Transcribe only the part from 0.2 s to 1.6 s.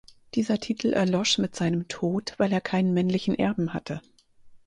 Dieser Titel erlosch mit